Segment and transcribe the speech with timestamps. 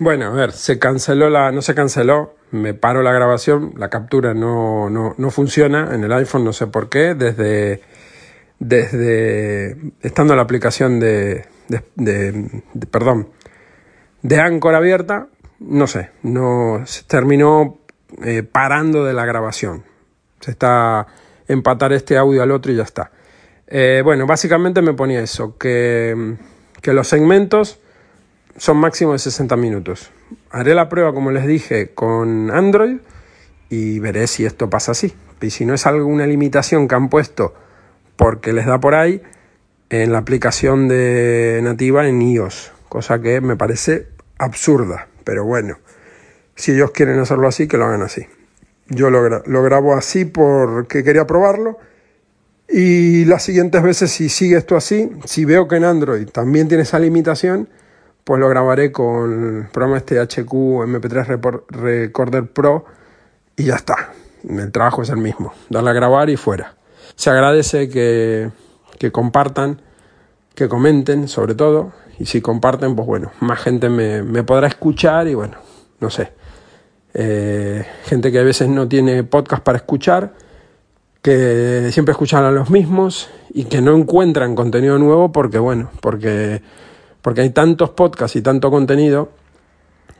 [0.00, 4.32] Bueno, a ver, se canceló la, no se canceló, me paro la grabación, la captura
[4.32, 7.82] no, no, no funciona en el iPhone, no sé por qué, desde,
[8.58, 13.28] desde estando la aplicación de, de, de, perdón,
[14.22, 15.28] de Anchor abierta,
[15.58, 17.80] no sé, no se terminó
[18.24, 19.84] eh, parando de la grabación.
[20.40, 21.08] Se está
[21.46, 23.10] empatar este audio al otro y ya está.
[23.66, 26.38] Eh, bueno, básicamente me ponía eso, que,
[26.80, 27.80] que los segmentos
[28.56, 30.10] son máximo de 60 minutos.
[30.50, 32.98] Haré la prueba, como les dije, con Android
[33.68, 35.14] y veré si esto pasa así.
[35.40, 37.54] Y si no es alguna limitación que han puesto
[38.16, 39.22] porque les da por ahí
[39.88, 45.78] en la aplicación de nativa en iOS, cosa que me parece absurda, pero bueno,
[46.54, 48.26] si ellos quieren hacerlo así, que lo hagan así.
[48.88, 51.78] Yo lo, lo grabo así porque quería probarlo.
[52.68, 56.82] Y las siguientes veces, si sigue esto así, si veo que en Android también tiene
[56.82, 57.68] esa limitación,
[58.24, 62.84] pues lo grabaré con el programa este HQ MP3 Recorder Pro
[63.56, 64.12] y ya está.
[64.48, 66.74] El trabajo es el mismo, darle a grabar y fuera.
[67.16, 68.50] Se agradece que,
[68.98, 69.82] que compartan,
[70.54, 75.26] que comenten sobre todo, y si comparten, pues bueno, más gente me, me podrá escuchar
[75.28, 75.56] y bueno,
[76.00, 76.32] no sé.
[77.14, 80.34] Eh, gente que a veces no tiene podcast para escuchar,
[81.22, 86.62] que siempre escuchan a los mismos y que no encuentran contenido nuevo porque bueno, porque
[87.22, 89.30] porque hay tantos podcasts y tanto contenido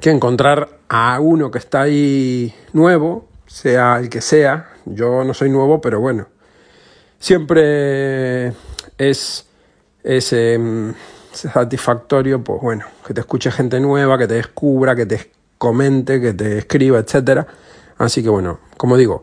[0.00, 5.50] que encontrar a uno que está ahí nuevo, sea el que sea, yo no soy
[5.50, 6.28] nuevo, pero bueno,
[7.18, 8.48] siempre
[8.96, 9.46] es,
[10.02, 10.94] es em,
[11.32, 16.32] satisfactorio, pues bueno, que te escuche gente nueva, que te descubra, que te comente, que
[16.32, 17.46] te escriba, etcétera.
[17.98, 19.22] Así que bueno, como digo,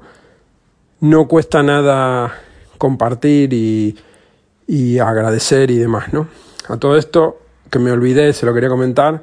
[1.00, 2.34] no cuesta nada
[2.78, 3.98] compartir y,
[4.68, 6.28] y agradecer y demás, ¿no?
[6.68, 9.22] A todo esto, que me olvidé, se lo quería comentar.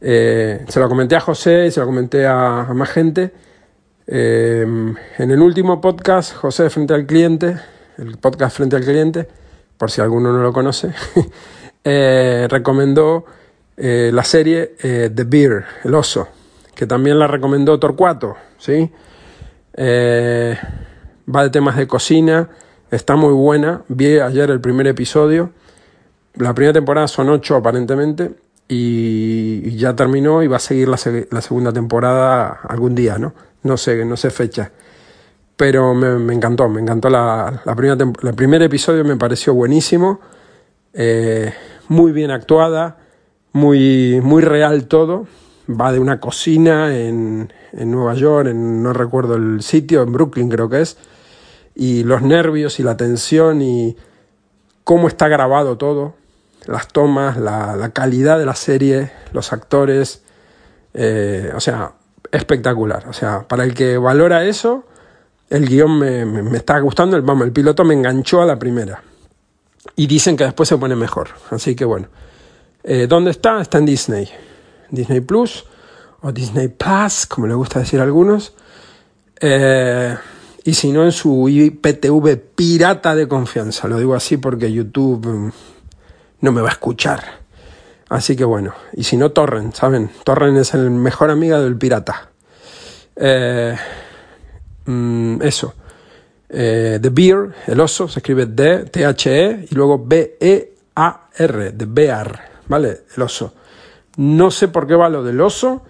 [0.00, 3.32] Eh, se lo comenté a José y se lo comenté a, más gente.
[4.06, 4.62] Eh,
[5.18, 7.56] en el último podcast, José Frente al Cliente,
[7.96, 9.26] el podcast Frente al Cliente,
[9.78, 10.92] por si alguno no lo conoce,
[11.84, 13.24] eh, recomendó
[13.76, 16.28] la serie The Beer, el oso,
[16.76, 18.88] que también la recomendó Torcuato, ¿sí?
[19.76, 22.50] va de temas de cocina,
[22.92, 23.82] está muy buena.
[23.88, 25.50] Vi ayer el primer episodio
[26.36, 28.32] la primera temporada son ocho aparentemente
[28.68, 33.34] y, ya terminó y va a seguir la, segunda temporada algún día, ¿no?
[33.62, 34.70] No sé, no sé fecha.
[35.56, 40.20] Pero me, encantó, me encantó la, la primera el primer episodio me pareció buenísimo,
[40.92, 41.54] eh,
[41.88, 42.98] muy bien actuada,
[43.52, 45.26] muy, muy real todo.
[45.68, 50.68] Va de una cocina en, en Nueva York, no recuerdo el sitio, en Brooklyn creo
[50.68, 50.98] que es,
[51.74, 53.96] y los nervios y la tensión y
[54.82, 56.14] cómo está grabado todo
[56.66, 60.22] las tomas, la, calidad de la serie, los actores,
[60.92, 61.92] eh, o sea,
[62.30, 63.08] espectacular.
[63.08, 64.84] O sea, para el que valora eso,
[65.50, 69.02] el guion me, está gustando, el, vamos, el piloto me enganchó a la primera.
[69.96, 71.28] Y dicen que después se pone mejor.
[71.50, 72.08] Así que bueno.
[72.82, 73.60] Eh, ¿Dónde está?
[73.60, 74.28] Está en Disney.
[74.90, 75.64] Disney Plus
[76.20, 78.54] o Disney Plus, como le gusta decir a algunos.
[79.40, 80.16] Eh,
[80.64, 83.86] y si no, en su IPTV pirata de confianza.
[83.88, 85.52] Lo digo así porque YouTube mm,
[86.44, 87.24] no me va a escuchar.
[88.10, 90.10] Así que bueno, y si no, Torrent, ¿saben?
[90.24, 92.28] Torrent es el mejor amigo del pirata.
[93.16, 93.74] Eh,
[94.84, 95.74] mm, eso.
[96.50, 103.04] Eh, the Bear, el oso, se escribe D, T-H-E, y luego B-E-A-R, The Bear, ¿vale?
[103.16, 103.54] El oso.
[104.18, 105.82] No sé por qué va lo del oso.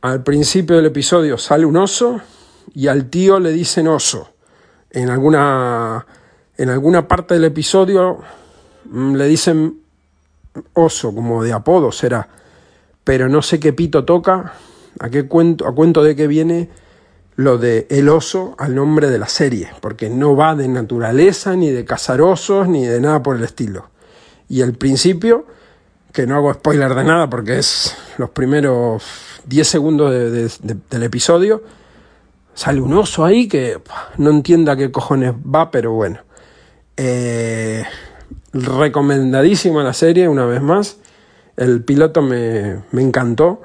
[0.00, 2.20] Al principio del episodio sale un oso
[2.74, 4.28] y al tío le dicen oso.
[4.90, 6.04] En alguna,
[6.58, 8.18] en alguna parte del episodio
[8.84, 9.83] mm, le dicen
[10.72, 12.28] oso, como de apodo será,
[13.02, 14.54] pero no sé qué pito toca,
[14.98, 16.70] a qué cuento, a cuento de qué viene
[17.36, 21.70] lo de el oso al nombre de la serie, porque no va de naturaleza, ni
[21.70, 23.90] de cazar osos, ni de nada por el estilo.
[24.48, 25.46] Y el principio,
[26.12, 29.02] que no hago spoiler de nada porque es los primeros
[29.46, 31.62] 10 segundos del episodio,
[32.54, 33.80] sale un oso ahí que
[34.18, 36.20] no entienda qué cojones va, pero bueno.
[36.96, 37.84] Eh,
[38.54, 40.98] recomendadísima la serie, una vez más.
[41.56, 43.62] El piloto me, encantó.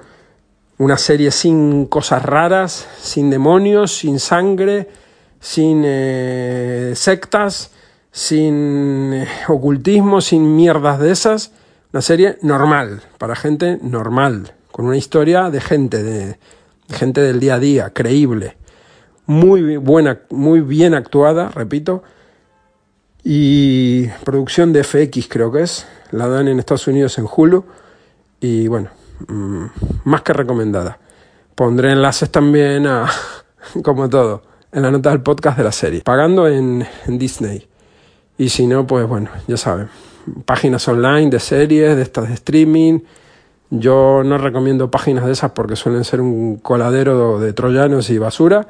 [0.78, 4.90] Una serie sin cosas raras, sin demonios, sin sangre,
[5.40, 7.72] sin eh, sectas,
[8.12, 11.52] sin eh, ocultismo, sin mierdas de esas.
[11.92, 16.38] Una serie normal, para gente normal, con una historia de gente, de
[16.90, 18.58] gente del día a día, creíble.
[19.26, 22.04] Muy buena, muy bien actuada, repito
[23.24, 27.66] y producción de FX creo que es, la dan en Estados Unidos en Hulu
[28.40, 28.90] y bueno,
[29.28, 29.66] mm,
[30.06, 30.98] más que recomendada.
[31.56, 33.10] Pondré enlaces también a,
[33.84, 36.02] como todo, en la nota del podcast de la serie.
[36.02, 37.68] Pagando en, en Disney.
[38.38, 39.90] Y si no, pues bueno, ya saben.
[40.46, 43.00] Páginas online de series, de estas de streaming.
[43.70, 48.68] Yo no recomiendo páginas de esas porque suelen ser un coladero de troyanos y basura.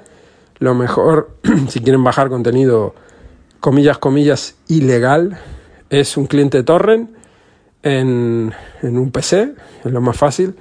[0.58, 1.36] Lo mejor,
[1.70, 2.96] si quieren bajar contenido,
[3.60, 5.40] comillas, comillas, ilegal,
[5.90, 7.10] es un cliente torrent
[7.84, 10.56] en, en un PC, es lo más fácil.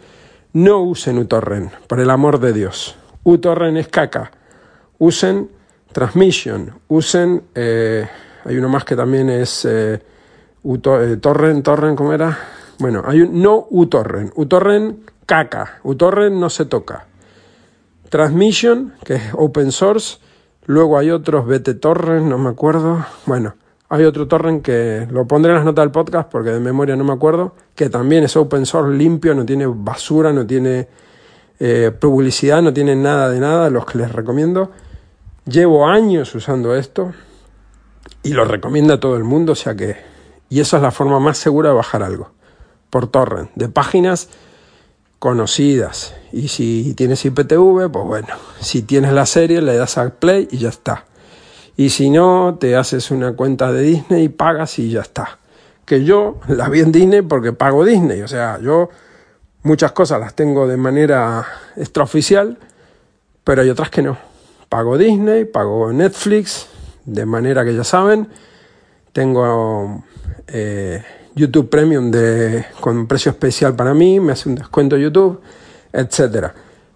[0.53, 2.97] No usen uTorrent, por el amor de Dios.
[3.23, 4.33] uTorrent es caca.
[4.99, 5.51] Usen
[5.93, 7.45] Transmission, usen...
[7.55, 8.07] Eh,
[8.45, 12.39] hay uno más que también es eh, eh, Torrent, Torrent, ¿cómo era?
[12.79, 14.33] Bueno, hay un no uTorrent.
[14.37, 15.81] uTorrent caca.
[15.83, 17.07] uTorrent no se toca.
[18.09, 20.19] Transmission, que es open source.
[20.69, 23.07] Luego hay otros BTTorrent, no me acuerdo.
[23.25, 23.55] Bueno,
[23.89, 27.05] hay otro torrent que lo pondré en las notas del podcast porque de memoria no
[27.05, 30.87] me acuerdo, que también es open source limpio, no tiene basura, no tiene
[31.59, 34.71] eh, publicidad, no tiene nada de nada, los que les recomiendo.
[35.47, 37.15] Llevo años usando esto
[38.23, 39.97] y lo recomiendo a todo el mundo, o sea que...
[40.51, 42.33] Y eso es la forma más segura de bajar algo,
[42.91, 44.29] por torrent, de páginas
[45.19, 46.15] conocidas.
[46.33, 48.29] Y si tienes IPTV, pues bueno,
[48.61, 51.05] si tienes la serie le das a play y ya está.
[51.77, 55.39] Y si no, te haces una cuenta de Disney y pagas y ya está.
[55.85, 58.23] Que yo la vi en Disney porque pago Disney.
[58.23, 58.91] O sea, yo
[59.63, 62.59] muchas cosas las tengo de manera extraoficial,
[63.45, 64.19] pero hay otras que no.
[64.69, 66.67] Pago Disney, pago Netflix,
[67.05, 68.29] de manera que ya saben.
[69.13, 70.05] Tengo
[70.49, 71.03] eh,
[71.39, 75.41] YouTube Premium de, con precio especial para mí, me hace un descuento YouTube,
[75.93, 76.49] etc.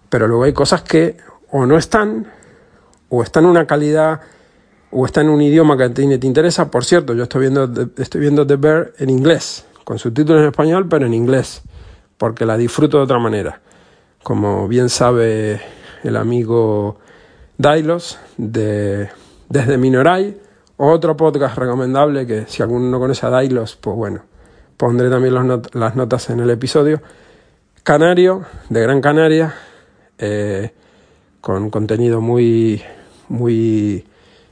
[0.09, 1.17] Pero luego hay cosas que
[1.49, 2.27] o no están,
[3.09, 4.21] o están en una calidad,
[4.91, 6.69] o están en un idioma que ti te interesa.
[6.69, 10.87] Por cierto, yo estoy viendo, estoy viendo The Bear en inglés, con subtítulos en español,
[10.89, 11.61] pero en inglés,
[12.17, 13.61] porque la disfruto de otra manera.
[14.21, 15.61] Como bien sabe
[16.03, 16.99] el amigo
[17.57, 19.09] Dailos de
[19.49, 20.39] Desde Minoray,
[20.77, 24.21] otro podcast recomendable que si alguno no conoce a Dailos, pues bueno,
[24.77, 25.33] pondré también
[25.73, 27.01] las notas en el episodio.
[27.83, 29.53] Canario, de Gran Canaria,
[30.17, 30.71] eh,
[31.41, 32.81] con contenido muy,
[33.27, 34.05] muy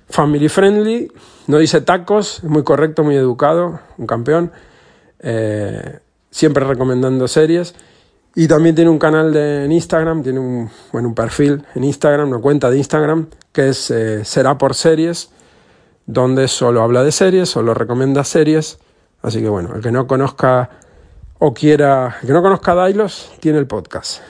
[0.10, 1.12] family friendly,
[1.48, 4.52] no dice tacos, es muy correcto, muy educado, un campeón,
[5.20, 7.74] eh, siempre recomendando series.
[8.36, 12.30] Y también tiene un canal de, en Instagram, tiene un, bueno, un perfil en Instagram,
[12.30, 15.30] una cuenta de Instagram, que es eh, Será por Series,
[16.06, 18.80] donde solo habla de series, solo recomienda series
[19.22, 20.70] Así que bueno, el que no conozca
[21.40, 24.22] o quiera, el que no conozca Dailos, tiene el podcast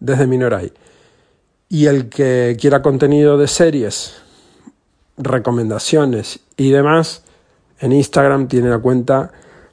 [0.00, 0.72] desde Minoray.
[1.68, 4.16] Y el que quiera contenido de series,
[5.16, 7.22] recomendaciones y demás,
[7.80, 9.32] en Instagram tiene la cuenta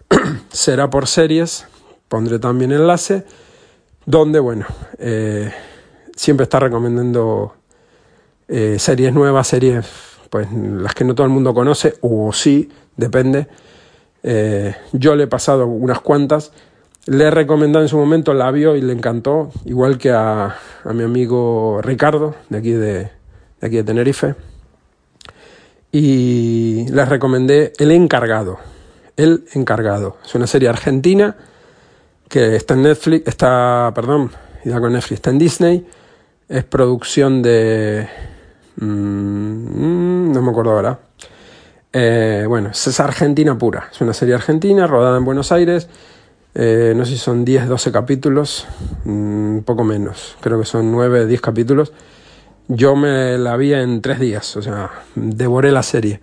[0.51, 1.65] Será por Series,
[2.07, 3.25] pondré también enlace,
[4.05, 4.65] donde, bueno,
[4.97, 5.53] eh,
[6.15, 7.55] siempre está recomendando
[8.47, 9.85] eh, series nuevas, series,
[10.29, 13.47] pues las que no todo el mundo conoce, o sí, depende
[14.23, 16.51] eh, yo le he pasado unas cuantas.
[17.05, 20.55] Le he recomendado en su momento, la vio y le encantó, igual que a,
[20.93, 23.09] mi amigo Ricardo, de aquí de,
[23.59, 24.35] aquí de Tenerife.
[25.91, 28.59] Y les recomendé El Encargado.
[29.17, 30.17] El Encargado.
[30.23, 31.35] Es una serie argentina
[32.29, 34.31] que está en Netflix, está, perdón,
[34.63, 35.87] con Netflix, está en Disney.
[36.47, 38.07] Es producción de...
[38.77, 40.99] Mm, no me acuerdo ahora
[41.93, 43.89] eh, bueno, es Argentina pura.
[43.91, 45.89] Es una serie argentina rodada en Buenos Aires.
[46.53, 48.67] Eh, no sé si son 10, 12 capítulos,
[49.05, 50.35] mm, poco menos.
[50.41, 51.93] Creo que son 9, 10 capítulos.
[52.67, 56.21] Yo me la vi en tres días, o sea, devoré la serie.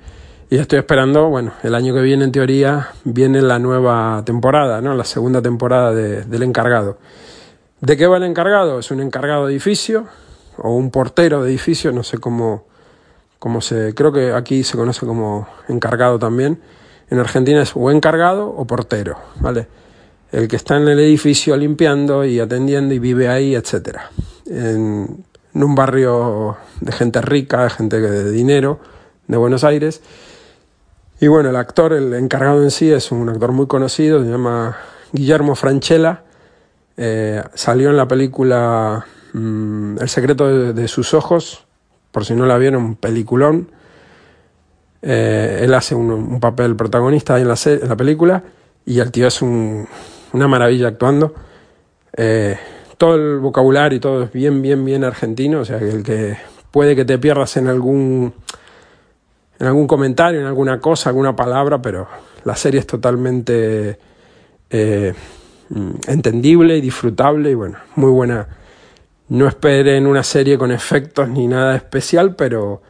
[0.50, 4.94] Y estoy esperando, bueno, el año que viene en teoría viene la nueva temporada, ¿no?
[4.94, 6.98] La segunda temporada del encargado.
[7.82, 8.78] ¿De qué va el encargado?
[8.78, 10.06] Es un encargado de edificio
[10.56, 12.64] o un portero de edificio, no sé cómo,
[13.38, 16.60] como se, creo que aquí se conoce como encargado también.
[17.10, 19.66] En Argentina es o encargado o portero, ¿vale?
[20.30, 24.10] El que está en el edificio limpiando y atendiendo y vive ahí, etcétera.
[24.46, 28.78] En, un barrio de gente rica, de gente de dinero,
[29.26, 30.02] de Buenos Aires.
[31.20, 34.76] Y bueno, el actor, el encargado en sí, es un actor muy conocido, se llama
[35.12, 36.22] Guillermo Franchella.
[36.96, 41.64] Eh, salió en la película mm, El secreto de, sus ojos,
[42.18, 43.70] por si no la vieron, un peliculón.
[45.02, 48.42] Eh, él hace un, papel protagonista en la, en la película
[48.84, 51.32] y el tío es una maravilla actuando.
[52.16, 52.58] Eh,
[52.96, 56.36] todo el vocabulario y todo es bien, bien, bien argentino, o sea el que
[56.72, 58.34] puede que te pierdas en algún
[59.60, 62.08] en algún comentario, en alguna cosa, alguna palabra, pero
[62.42, 63.96] la serie es totalmente
[64.70, 65.14] eh,
[66.08, 68.57] entendible y disfrutable y bueno, muy buena.
[69.28, 72.80] No esperen una serie con efectos ni nada especial, pero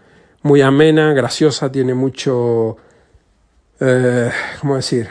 [0.42, 2.76] muy amena, graciosa, tiene mucho...
[3.80, 4.30] Eh,
[4.60, 5.08] ¿Cómo decir?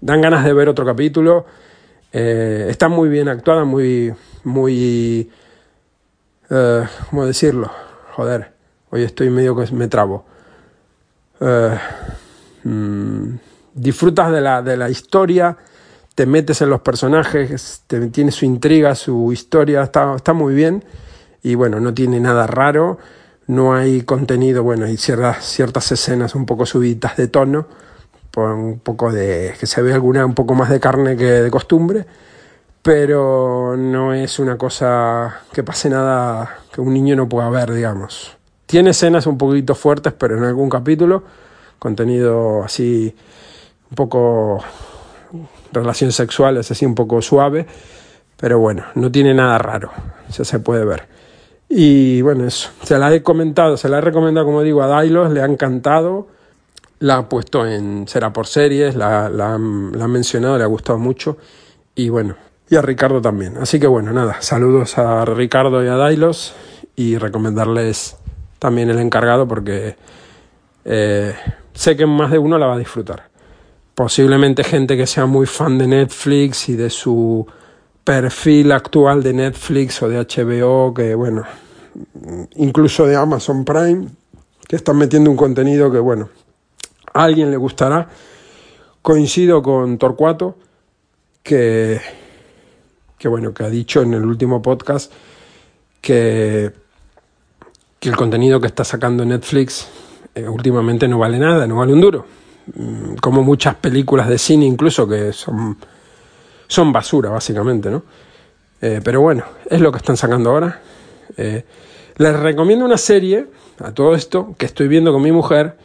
[0.00, 1.46] Dan ganas de ver otro capítulo.
[2.12, 4.12] Eh, está muy bien actuada, muy...
[4.44, 5.30] muy
[6.50, 7.70] eh, ¿Cómo decirlo?
[8.12, 8.52] Joder,
[8.90, 10.26] hoy estoy medio que me trabo.
[12.64, 13.36] Mm,
[13.72, 15.56] disfrutas de la, de la historia,
[16.18, 20.82] te metes en los personajes, tiene su intriga, su historia, está, está muy bien
[21.44, 22.98] y bueno, no tiene nada raro,
[23.46, 27.68] no hay contenido, bueno, hay ciertas, ciertas escenas un poco subidas de tono,
[28.34, 32.04] un poco de que se ve alguna un poco más de carne que de costumbre,
[32.82, 38.36] pero no es una cosa que pase nada que un niño no pueda ver, digamos.
[38.66, 41.22] Tiene escenas un poquito fuertes, pero en algún capítulo,
[41.78, 43.14] contenido así
[43.88, 44.64] un poco
[45.72, 47.66] relaciones sexuales, así un poco suave,
[48.36, 49.90] pero bueno, no tiene nada raro,
[50.30, 51.06] ya se puede ver.
[51.68, 55.30] Y bueno, eso, se la he comentado, se la he recomendado, como digo, a Dailos,
[55.32, 56.28] le ha encantado,
[57.00, 60.98] la ha puesto en Será por Series, la, la, la ha mencionado, le ha gustado
[60.98, 61.36] mucho,
[61.94, 62.36] y bueno,
[62.70, 63.56] y a Ricardo también.
[63.58, 66.54] Así que bueno, nada, saludos a Ricardo y a Dailos
[66.96, 68.16] y recomendarles
[68.58, 69.96] también el encargado porque
[70.84, 71.34] eh,
[71.72, 73.27] sé que más de uno la va a disfrutar.
[73.98, 77.44] Posiblemente gente que sea muy fan de Netflix y de su
[78.04, 81.42] perfil actual de Netflix o de HBO, que bueno,
[82.54, 84.06] incluso de Amazon Prime,
[84.68, 86.28] que están metiendo un contenido que bueno,
[87.12, 88.08] a alguien le gustará.
[89.02, 90.56] Coincido con Torcuato,
[91.42, 92.00] que,
[93.18, 95.12] que bueno, que ha dicho en el último podcast
[96.00, 96.72] que
[97.98, 99.88] que el contenido que está sacando Netflix
[100.36, 102.47] eh, últimamente no vale nada, no vale un duro.
[102.74, 105.76] Mm, como muchas películas de cine incluso que son,
[106.66, 108.02] son basura básicamente, ¿no?
[108.80, 110.80] Eh, pero bueno, es lo que están sacando ahora.
[111.36, 111.64] Eh,
[112.16, 113.46] les recomiendo una serie
[113.78, 115.76] a todo esto que estoy viendo con mi mujer,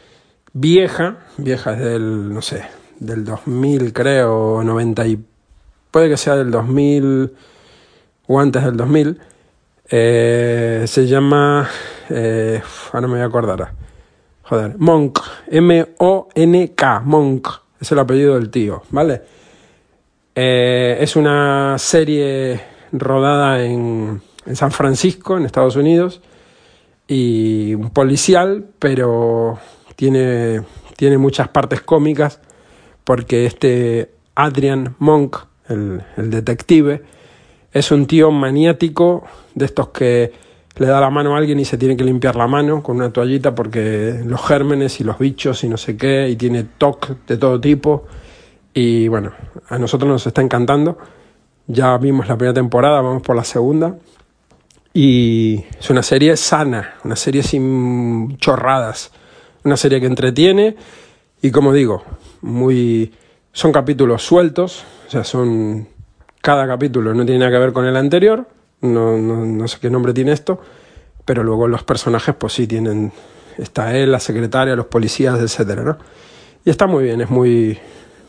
[0.53, 2.63] vieja, vieja desde del, no sé,
[2.99, 5.23] del 2000 creo, 90 y...
[5.91, 7.33] puede que sea del 2000
[8.27, 9.19] o antes del 2000.
[9.89, 11.69] se llama
[12.09, 12.61] eh,
[12.91, 13.82] ahora me voy a acordar.
[14.43, 15.19] Joder, Monk.
[15.47, 16.99] M-O-N-K.
[17.05, 17.47] Monk.
[17.79, 19.21] Es el apellido del tío, ¿vale?
[20.35, 22.59] Eh, es una serie
[22.91, 26.21] rodada en, en San Francisco, en Estados Unidos.
[27.07, 29.59] Y un policial, pero
[29.95, 30.61] tiene,
[30.97, 32.41] tiene muchas partes cómicas.
[33.05, 35.37] Porque este Adrian Monk,
[35.69, 37.01] el, el detective,
[37.71, 39.23] es un tío maniático
[39.55, 40.33] de estos que
[40.75, 43.11] le da la mano a alguien y se tiene que limpiar la mano con una
[43.11, 47.37] toallita porque los gérmenes y los bichos y no sé qué, y tiene TOC de
[47.37, 48.05] todo tipo.
[48.73, 49.31] Y bueno,
[49.69, 50.97] a nosotros nos está encantando.
[51.67, 53.97] Ya vimos la primera temporada, vamos por la segunda.
[54.93, 59.11] Y es una serie sana, una serie sin chorradas,
[59.63, 60.75] una serie que entretiene
[61.43, 62.03] y como digo,
[62.41, 63.11] muy
[63.51, 65.89] son capítulos sueltos, o sea, son
[66.41, 68.47] cada capítulo no tiene nada que ver con el anterior
[68.83, 70.59] no, no, no sé qué nombre tiene esto,
[71.25, 73.11] pero luego los personajes pues sí tienen,
[73.57, 75.97] está él, la secretaria, los policías, etcétera, ¿no?
[76.65, 77.79] Y está muy bien, es muy,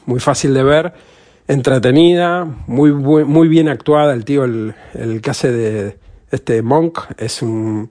[0.06, 0.94] muy fácil de ver,
[1.48, 5.98] entretenida, muy, muy, bien actuada, el tío, el, el que hace de
[6.30, 7.90] este Monk, es un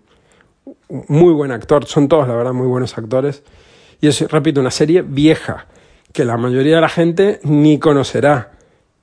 [1.07, 3.43] muy buen actor, son todos la verdad muy buenos actores,
[4.01, 5.67] y es, repito, una serie vieja,
[6.11, 8.51] que la mayoría de la gente ni conocerá,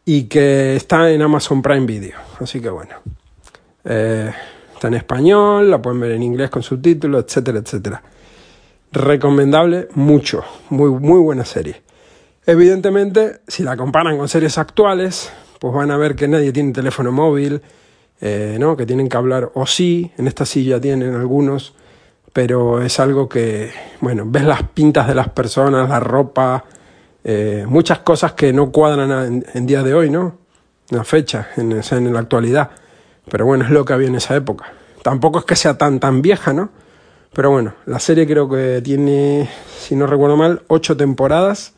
[0.04, 2.94] y que está en Amazon Prime Video, así que bueno.
[3.92, 4.30] Eh,
[4.72, 8.00] está en español, la pueden ver en inglés con subtítulos, etcétera, etcétera.
[8.92, 11.82] Recomendable mucho, muy, muy buena serie.
[12.46, 17.10] Evidentemente, si la comparan con series actuales, pues van a ver que nadie tiene teléfono
[17.10, 17.60] móvil,
[18.20, 18.76] eh, ¿no?
[18.76, 21.74] que tienen que hablar o sí, en esta silla tienen algunos,
[22.32, 26.64] pero es algo que, bueno, ves las pintas de las personas, la ropa,
[27.24, 30.38] eh, muchas cosas que no cuadran en, día de hoy, ¿no?
[30.90, 32.70] En la fecha, en, en la actualidad.
[33.30, 34.72] Pero bueno, es lo que había en esa época.
[35.02, 36.70] Tampoco es que sea tan tan vieja, ¿no?
[37.32, 41.74] Pero bueno, la serie creo que tiene, si no recuerdo mal, ocho temporadas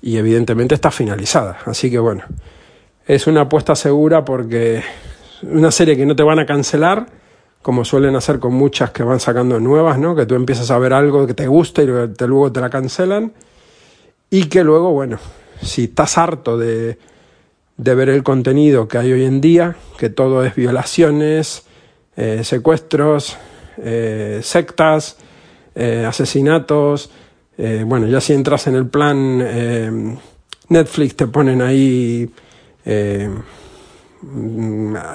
[0.00, 1.58] y evidentemente está finalizada.
[1.66, 2.22] Así que bueno,
[3.06, 4.82] es una apuesta segura porque
[5.42, 7.06] una serie que no te van a cancelar,
[7.62, 10.14] como suelen hacer con muchas que van sacando nuevas, ¿no?
[10.14, 13.32] Que tú empiezas a ver algo que te gusta y luego te la cancelan.
[14.30, 15.18] Y que luego, bueno,
[15.62, 16.98] si estás harto de,
[17.76, 21.64] de ver el contenido que hay hoy en día, que todo es violaciones,
[22.16, 23.36] eh, secuestros,
[23.76, 25.18] eh, sectas,
[25.74, 27.10] eh, asesinatos.
[27.86, 30.18] bueno, ya si entras en el plan
[30.68, 32.30] Netflix te ponen ahí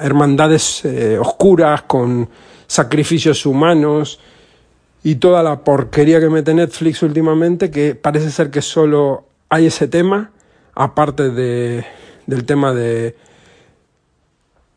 [0.00, 0.82] hermandades
[1.20, 2.28] oscuras con
[2.66, 4.18] sacrificios humanos
[5.04, 9.86] y toda la porquería que mete Netflix últimamente, que parece ser que solo hay ese
[9.86, 10.32] tema,
[10.74, 11.84] aparte de,
[12.26, 13.16] del tema de,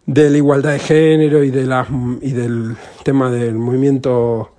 [0.06, 1.88] de la igualdad de género y, de la,
[2.22, 4.52] y del tema del movimiento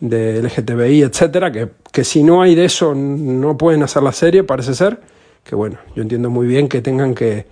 [0.00, 4.42] de LGTBI, etcétera, que, que si no hay de eso no pueden hacer la serie,
[4.42, 5.00] parece ser,
[5.44, 7.46] que bueno, yo entiendo muy bien que tengan que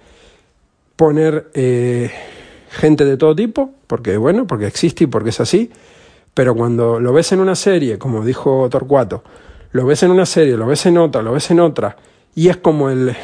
[0.97, 2.11] poner eh,
[2.71, 5.71] gente de todo tipo, porque bueno, porque existe y porque es así,
[6.35, 9.23] pero cuando lo ves en una serie, como dijo Torcuato,
[9.73, 11.97] lo ves en una serie, lo ves en otra, lo ves en otra,
[12.35, 13.15] y es como el,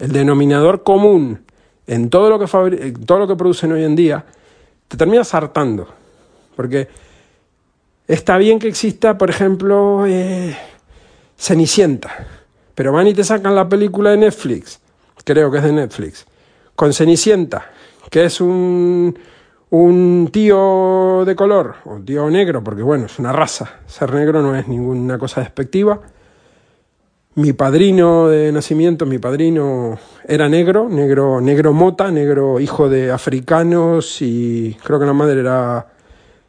[0.00, 1.44] el denominador común
[1.86, 4.24] en todo lo, que todo lo que producen hoy en día,
[4.88, 5.88] te terminas hartando.
[6.54, 6.88] Porque
[8.06, 10.56] está bien que exista, por ejemplo, eh,
[11.36, 12.26] Cenicienta,
[12.74, 14.80] pero van y te sacan la película de Netflix,
[15.24, 16.26] creo que es de Netflix,
[16.74, 17.70] con Cenicienta,
[18.10, 19.16] que es un
[19.70, 24.56] un tío de color, o tío negro, porque bueno, es una raza, ser negro no
[24.56, 26.00] es ninguna cosa despectiva.
[27.38, 34.20] Mi padrino de nacimiento, mi padrino era negro, negro, negro mota, negro hijo de africanos
[34.22, 35.86] y creo que la madre era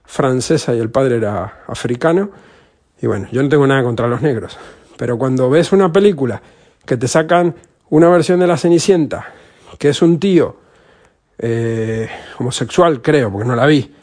[0.04, 2.32] francesa y el padre era africano.
[3.00, 4.58] Y bueno, yo no tengo nada contra los negros,
[4.98, 6.42] pero cuando ves una película
[6.84, 7.54] que te sacan
[7.92, 9.28] una versión de la Cenicienta,
[9.78, 10.58] que es un tío
[11.38, 13.94] eh, homosexual, creo, porque no la vi.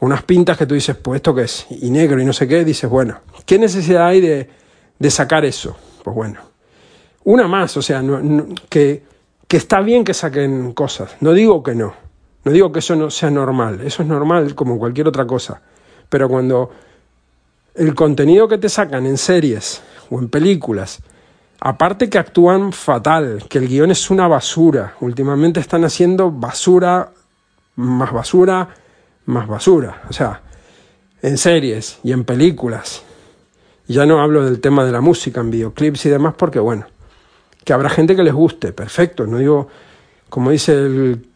[0.00, 2.66] Unas pintas que tú dices, pues esto que es, y negro y no sé qué,
[2.66, 5.74] dices, bueno, ¿qué necesidad hay de sacar eso?
[6.04, 6.38] Pues bueno,
[7.24, 8.00] una más, o sea,
[8.68, 9.02] que,
[9.48, 11.94] que está bien que saquen cosas, no digo que no,
[12.44, 15.60] no digo que eso no sea normal, eso es normal como cualquier otra cosa,
[16.08, 16.70] pero cuando
[17.74, 21.02] el contenido que te sacan en series o en películas
[21.66, 24.96] Aparte que actúan fatal, que el guion es una basura.
[25.00, 27.10] Últimamente están haciendo basura,
[27.76, 28.68] más basura,
[29.24, 30.02] más basura.
[30.10, 30.42] O sea,
[31.22, 33.02] en series y en películas.
[33.86, 36.86] Ya no hablo del tema de la música, en videoclips y demás, porque bueno,
[37.64, 39.26] que habrá gente que les guste, perfecto.
[39.26, 39.68] No digo,
[40.28, 41.26] como dice el,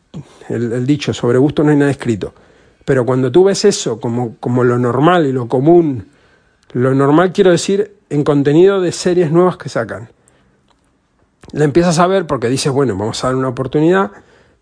[0.49, 2.35] el, dicho, sobre gusto no hay nada escrito.
[2.85, 6.09] Pero cuando tú ves eso como, como lo normal y lo común,
[6.73, 10.09] lo normal quiero decir en contenido de series nuevas que sacan.
[11.53, 14.11] La empiezas a ver porque dices, bueno, vamos a dar una oportunidad,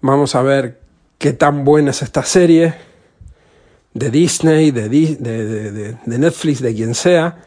[0.00, 0.80] vamos a ver
[1.18, 2.74] qué tan buena es esta serie
[3.94, 7.44] de Disney, de, de, de, Netflix, de quien sea,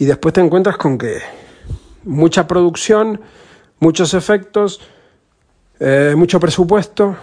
[0.00, 1.18] y después te encuentras con que
[2.04, 3.20] mucha producción,
[3.80, 4.80] muchos efectos,
[5.78, 7.18] eh, mucho presupuesto,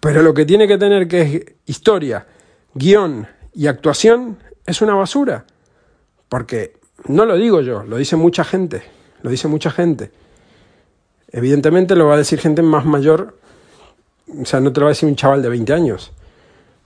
[0.00, 2.26] pero lo que tiene que tener que es historia,
[2.74, 5.44] guion y actuación es una basura.
[6.28, 8.82] Porque no lo digo yo, lo dice mucha gente,
[9.22, 10.10] lo dice mucha gente.
[11.30, 13.38] Evidentemente lo va a decir gente más mayor,
[14.36, 16.10] o sea, no te lo va a decir un chaval de 20 años.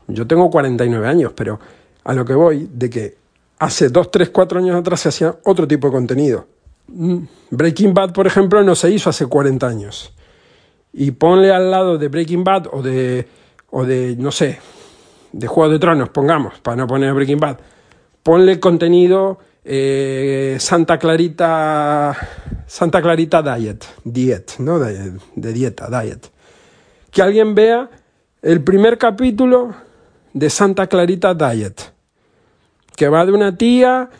[0.07, 1.59] Yo tengo 49 años, pero
[2.05, 3.19] a lo que voy, de que
[3.60, 6.46] hace 2, 3, 4 años atrás se hacía otro tipo de contenido.
[6.88, 7.18] Mm,
[7.50, 10.12] Breaking Bad, por ejemplo, no se hizo hace 40 años.
[10.92, 13.28] Y ponle al lado de Breaking Bad o de,
[13.70, 14.58] o de no sé,
[15.32, 17.58] de Juego de Tronos, pongamos, para no poner Breaking Bad,
[18.24, 22.16] ponle contenido eh, Santa Clarita
[22.70, 24.78] Santa Clarita Diet, diet, ¿no?
[24.78, 26.30] De, dieta, diet.
[27.10, 27.90] Que alguien vea
[28.42, 29.74] el primer capítulo
[30.32, 31.89] de Santa Clarita Diet,
[33.00, 34.10] que va de una tía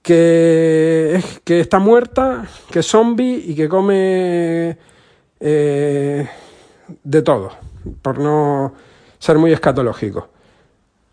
[0.00, 4.78] que, que está muerta, que es zombie y que come
[5.40, 6.28] eh,
[7.02, 7.50] de todo,
[8.00, 8.74] por no
[9.18, 10.28] ser muy escatológico.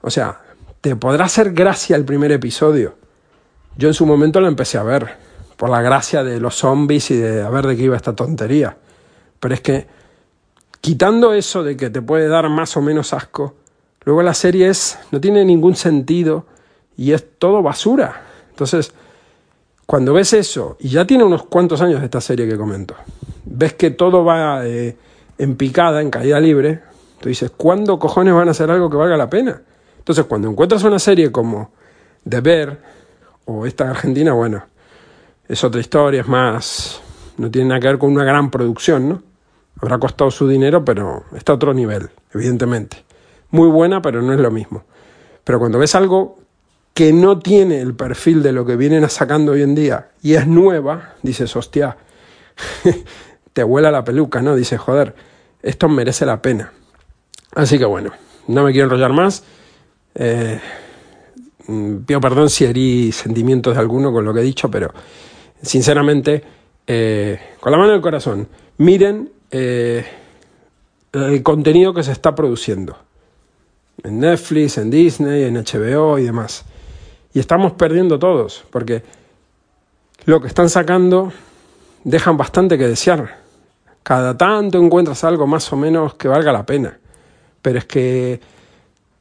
[0.01, 0.39] O sea,
[0.81, 2.93] te podrá hacer gracia el primer episodio.
[3.75, 5.17] Yo en su momento lo empecé a ver
[5.57, 8.77] por la gracia de los zombies y de a ver de qué iba esta tontería.
[9.39, 9.87] Pero es que,
[10.79, 13.55] quitando eso de que te puede dar más o menos asco,
[14.03, 16.45] luego la serie es, no tiene ningún sentido
[16.97, 18.23] y es todo basura.
[18.49, 18.93] Entonces,
[19.85, 22.95] cuando ves eso, y ya tiene unos cuantos años esta serie que comento,
[23.45, 24.97] ves que todo va eh,
[25.37, 26.81] en picada, en caída libre,
[27.19, 29.61] tú dices, ¿cuándo cojones van a hacer algo que valga la pena?
[29.97, 31.71] Entonces, cuando encuentras una serie como
[32.27, 32.79] The Bear
[33.45, 34.63] o esta Argentina, bueno,
[35.47, 37.01] es otra historia, es más,
[37.37, 39.23] no tiene nada que ver con una gran producción, ¿no?
[39.81, 43.03] Habrá costado su dinero, pero está a otro nivel, evidentemente.
[43.51, 44.83] Muy buena, pero no es lo mismo.
[45.43, 46.37] Pero cuando ves algo
[46.95, 50.47] que no tiene el perfil de lo que vienen sacando hoy en día y es
[50.47, 51.97] nueva, dices, hostia,
[53.53, 54.55] te vuela la peluca, ¿no?
[54.55, 55.13] Dices, joder,
[55.61, 56.71] esto merece la pena.
[57.53, 58.11] Así que bueno,
[58.47, 59.43] no me quiero enrollar más.
[60.15, 60.57] Eh,
[62.05, 64.93] pido perdón si herí sentimientos de alguno con lo que he dicho, pero
[65.61, 66.43] sinceramente,
[66.87, 70.05] eh, con la mano del corazón, miren eh,
[71.11, 72.97] el contenido que se está produciendo.
[74.01, 76.63] En Netflix, en Disney, en HBO y demás.
[77.35, 79.03] Y estamos perdiendo todos, porque
[80.23, 81.33] lo que están sacando
[82.05, 83.39] dejan bastante que desear.
[84.03, 86.97] Cada tanto encuentras algo más o menos que valga la pena.
[87.61, 88.39] Pero es que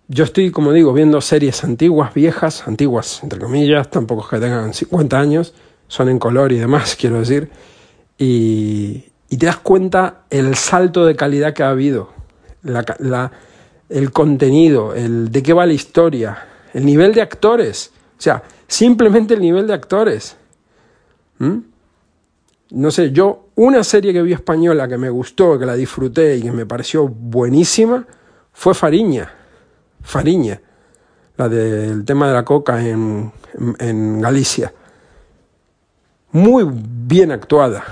[0.06, 4.72] yo estoy, como digo, viendo series antiguas, viejas, antiguas, entre comillas, tampoco es que tengan
[4.72, 5.52] 50 años,
[5.88, 7.50] son en color y demás, quiero decir,
[8.16, 12.10] y, te das cuenta el salto de calidad que ha habido,
[13.88, 17.90] el contenido, el de qué va la historia, el nivel de actores,
[18.24, 20.36] sea, simplemente el nivel de actores.
[21.38, 21.58] ¿Mm?
[22.70, 26.42] No sé, yo una serie que vi española que me gustó, que la disfruté y
[26.42, 28.06] que me pareció buenísima,
[28.52, 29.30] fue Fariña.
[30.02, 30.60] Fariña,
[31.36, 33.32] la del tema de la coca en,
[34.20, 34.72] Galicia.
[36.32, 37.84] Muy bien actuada,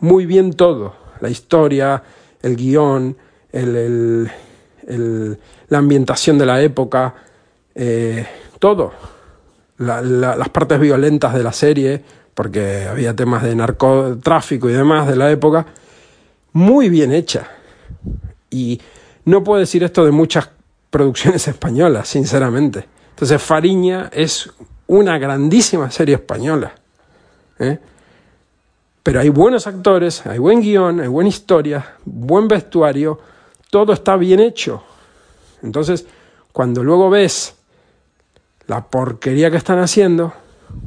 [0.00, 0.94] muy bien todo.
[1.20, 2.02] La historia,
[2.40, 3.16] el guion,
[3.52, 4.30] el,
[5.68, 7.14] la ambientación de la época,
[7.74, 8.26] eh,
[8.58, 8.92] todo.
[9.78, 12.02] Las partes violentas de la serie,
[12.34, 15.66] porque había temas de narcotráfico y demás de la época,
[16.52, 17.48] muy bien hecha.
[18.50, 18.80] Y
[19.24, 20.50] no puedo decir esto de muchas
[20.90, 22.86] producciones españolas, sinceramente.
[23.10, 24.50] Entonces, Fariña es
[24.86, 26.74] una grandísima serie española.
[27.58, 27.78] ¿eh?
[29.02, 33.18] Pero hay buenos actores, hay buen guion, hay buena historia, buen vestuario,
[33.70, 34.82] todo está bien hecho.
[35.62, 36.06] Entonces,
[36.52, 37.54] cuando luego ves
[38.66, 40.32] la porquería que están haciendo,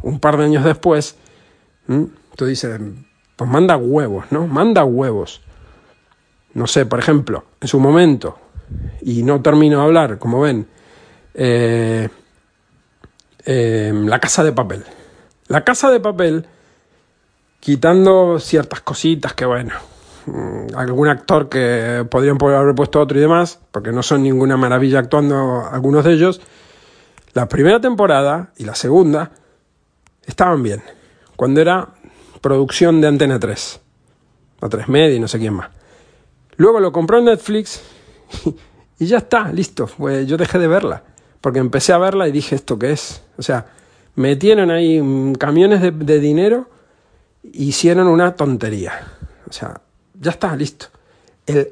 [0.01, 1.17] un par de años después,
[2.35, 2.79] tú dices,
[3.35, 4.47] pues manda huevos, ¿no?
[4.47, 5.41] Manda huevos.
[6.53, 8.39] No sé, por ejemplo, en su momento,
[9.01, 10.67] y no termino de hablar, como ven,
[11.33, 12.09] eh,
[13.45, 14.83] eh, La Casa de Papel.
[15.47, 16.47] La Casa de Papel
[17.59, 19.73] quitando ciertas cositas que, bueno,
[20.27, 24.99] mm, algún actor que podrían haber puesto otro y demás, porque no son ninguna maravilla
[24.99, 26.41] actuando algunos de ellos,
[27.35, 29.29] la primera temporada y la segunda
[30.25, 30.81] estaban bien,
[31.35, 31.89] cuando era
[32.39, 33.81] producción de Antena 3,
[34.61, 35.69] o 3 Media y no sé quién más.
[36.55, 37.81] Luego lo compró Netflix
[38.99, 41.03] y ya está, listo, pues yo dejé de verla,
[41.41, 43.21] porque empecé a verla y dije, ¿esto qué es?
[43.37, 43.65] O sea,
[44.15, 46.69] me tienen ahí mm, camiones de, de dinero
[47.51, 48.93] hicieron una tontería.
[49.49, 49.81] O sea,
[50.17, 50.87] ya está, listo.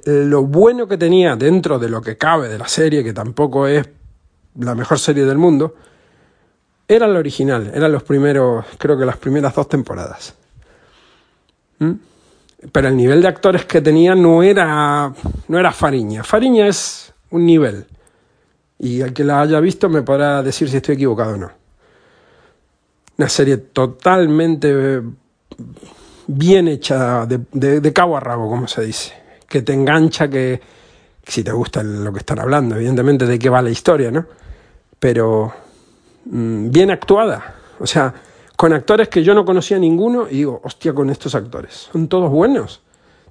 [0.05, 3.87] lo bueno que tenía dentro de lo que cabe de la serie, que tampoco es
[4.59, 5.75] la mejor serie del mundo,
[6.87, 10.35] era el original, eran los primeros, creo que las primeras dos temporadas.
[11.79, 11.91] ¿Mm?
[12.71, 15.11] Pero el nivel de actores que tenía no era,
[15.47, 16.23] no era Fariña.
[16.23, 17.85] Fariña es un nivel.
[18.79, 21.51] Y el que la haya visto me podrá decir si estoy equivocado o no.
[23.17, 25.01] Una serie totalmente
[26.27, 29.13] bien hecha de, cabo a rabo, como se dice,
[29.47, 30.59] que te engancha, que,
[31.25, 34.25] si te gusta lo que están hablando, evidentemente de qué va la historia, ¿no?
[34.99, 35.53] Pero
[36.25, 38.13] mm, bien actuada, o sea,
[38.55, 42.29] con actores que yo no conocía ninguno y digo, hostia, con estos actores, son todos
[42.29, 42.81] buenos,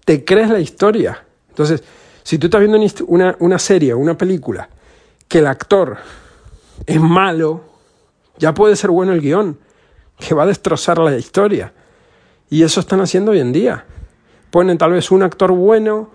[0.04, 1.24] te crees la historia.
[1.48, 1.82] Entonces,
[2.22, 4.68] si tú estás viendo una, una serie una película
[5.28, 5.98] que el actor
[6.86, 7.62] es malo,
[8.38, 9.58] ya puede ser bueno el guion,
[10.18, 11.72] que va a destrozar la historia.
[12.50, 13.84] Y eso están haciendo hoy en día.
[14.50, 16.10] Ponen tal vez un actor bueno,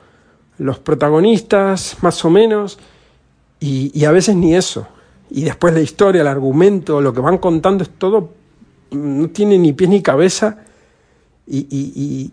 [0.58, 2.80] los protagonistas más o menos,
[3.60, 4.88] y, a veces ni eso.
[5.30, 8.30] Y después la historia, el argumento, lo que van contando es todo,
[8.92, 10.60] no tiene ni pies ni cabeza,
[11.48, 12.32] y,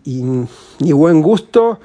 [0.79, 1.79] ni buen gusto,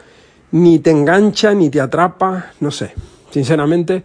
[0.52, 2.92] ni te engancha, ni te atrapa, no sé.
[3.30, 4.02] Sinceramente,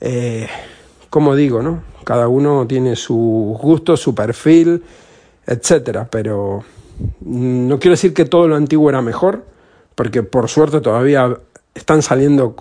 [0.00, 0.48] eh,
[1.08, 1.82] como digo, ¿no?
[2.04, 4.82] Cada uno tiene su gusto, su perfil,
[5.46, 6.64] etcétera, pero
[7.20, 9.44] no quiero decir que todo lo antiguo era mejor,
[9.94, 11.38] porque por suerte todavía
[11.74, 12.54] están saliendo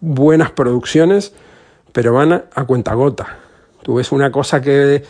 [0.00, 1.32] buenas producciones,
[1.92, 3.38] pero van a, cuenta gota.
[3.82, 5.02] Tú ves una cosa que,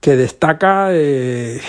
[0.00, 1.60] que destaca de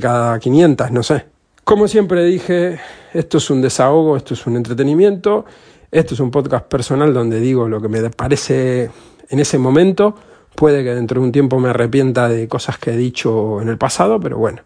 [0.00, 1.24] cada 500, no sé.
[1.64, 2.80] Como siempre dije,
[3.12, 5.44] esto es un desahogo, esto es un entretenimiento,
[5.90, 8.90] esto es un podcast personal donde digo lo que me parece
[9.28, 10.14] en ese momento.
[10.54, 13.78] Puede que dentro de un tiempo me arrepienta de cosas que he dicho en el
[13.78, 14.62] pasado, pero bueno,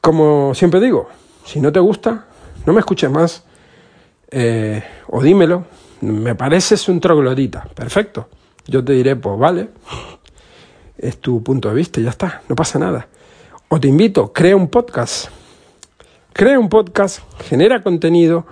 [0.00, 1.08] como siempre digo,
[1.44, 2.26] si no te gusta,
[2.66, 3.44] no me escuches más
[4.30, 5.64] eh, o dímelo.
[6.00, 7.64] Me pareces un troglodita.
[7.74, 8.28] Perfecto.
[8.66, 9.68] Yo te diré, pues vale,
[10.98, 13.06] es tu punto de vista, ya está, no pasa nada.
[13.68, 15.28] O te invito, crea un podcast.
[16.32, 18.44] Crea un podcast, genera contenido,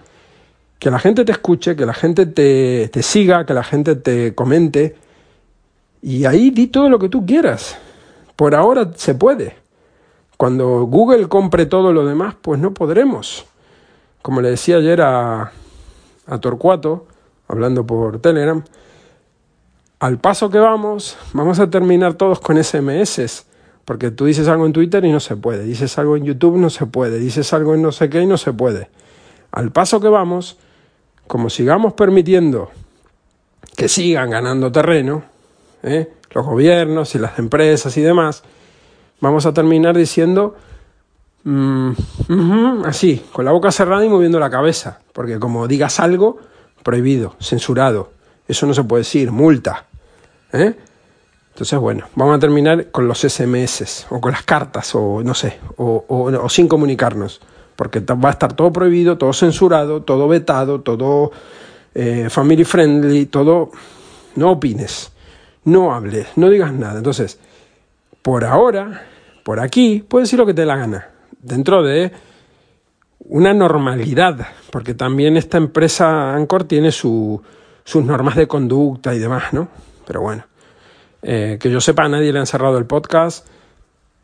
[0.78, 4.34] que la gente te escuche, que la gente te, te siga, que la gente te
[4.34, 4.96] comente.
[6.00, 7.76] Y ahí di todo lo que tú quieras.
[8.36, 9.56] Por ahora se puede.
[10.36, 13.44] Cuando Google compre todo lo demás, pues no podremos.
[14.24, 15.52] Como le decía ayer a,
[16.26, 17.06] a Torcuato,
[17.46, 18.64] hablando por Telegram,
[19.98, 23.44] al paso que vamos, vamos a terminar todos con SMS.
[23.84, 26.70] Porque tú dices algo en Twitter y no se puede, dices algo en YouTube no
[26.70, 28.88] se puede, dices algo en no sé qué y no se puede.
[29.52, 30.56] Al paso que vamos,
[31.26, 32.70] como sigamos permitiendo
[33.76, 35.22] que sigan ganando terreno,
[35.82, 36.10] ¿eh?
[36.30, 38.42] los gobiernos y las empresas y demás,
[39.20, 40.56] vamos a terminar diciendo
[41.44, 46.38] mm, así, con la boca cerrada y moviendo la cabeza, porque como digas algo,
[46.82, 48.10] prohibido, censurado,
[48.46, 49.86] eso no se puede decir, multa.
[50.52, 50.74] ¿eh?
[51.54, 55.58] Entonces, bueno, vamos a terminar con los SMS o con las cartas o no sé,
[55.76, 57.40] o, sin comunicarnos,
[57.76, 61.30] porque va a estar todo prohibido, todo censurado, todo vetado, todo
[61.94, 63.70] eh, family friendly, todo...
[64.36, 65.12] No opines,
[65.64, 66.98] no hables, no digas nada.
[66.98, 67.38] Entonces,
[68.20, 69.06] por ahora,
[69.44, 71.10] por aquí, puedes decir lo que te dé la gana,
[71.44, 72.12] dentro de
[73.20, 77.40] una normalidad, porque también esta empresa Anchor tiene sus
[77.94, 79.68] normas de conducta y demás, ¿no?
[80.06, 80.44] Pero bueno.
[81.22, 83.46] Eh, que yo sepa, a nadie le han cerrado el podcast.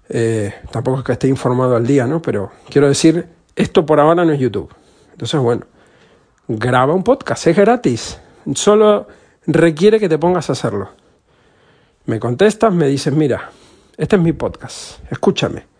[0.08, 2.20] Eh, tampoco es que esté informado al día, ¿no?
[2.20, 4.74] Pero quiero decir, esto por ahora no es YouTube.
[5.12, 5.66] Entonces, bueno,
[6.48, 8.18] graba un podcast, es gratis.
[8.54, 9.06] Solo
[9.46, 10.90] requiere que te pongas a hacerlo.
[12.04, 13.50] Me contestas, me dices, mira,
[13.96, 15.70] este es mi podcast, escúchame.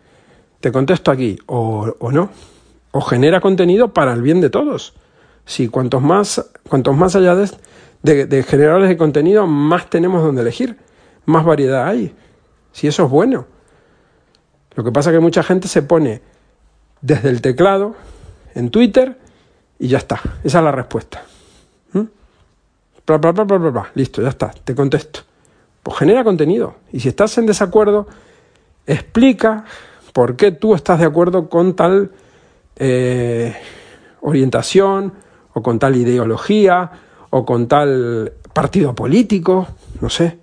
[0.60, 2.30] Te contesto aquí, o, no.
[2.92, 4.94] O genera contenido para el bien de todos.
[5.46, 10.76] Si cuantos más, cuantos más allá de, generadores de contenido, más tenemos donde elegir
[11.24, 12.14] más variedad hay.
[12.72, 13.46] Si eso es bueno.
[14.74, 16.22] Lo que pasa es que mucha gente se pone
[17.00, 17.94] desde el teclado
[18.54, 19.18] en Twitter
[19.78, 20.20] y ya está.
[20.44, 21.22] Esa es la respuesta.
[21.92, 22.04] ¿Mm?
[23.94, 24.50] Listo, ya está.
[24.50, 25.20] Te contesto.
[25.82, 26.76] Pues genera contenido.
[26.92, 28.06] Y si estás en desacuerdo,
[28.86, 29.64] explica
[30.12, 32.10] por qué tú estás de acuerdo con tal
[32.76, 33.54] eh,
[34.20, 35.14] orientación
[35.52, 36.90] o con tal ideología
[37.30, 39.68] o con tal partido político.
[40.00, 40.40] No sé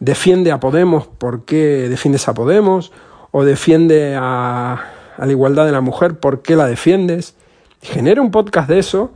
[0.00, 2.92] defiende a Podemos, ¿por qué defiendes a Podemos?
[3.30, 4.84] O defiende a,
[5.18, 7.34] la igualdad de la mujer, ¿por qué la defiendes?
[7.82, 9.12] Genera un podcast de eso